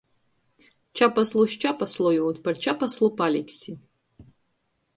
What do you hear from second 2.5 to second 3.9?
čapaslu paliksi.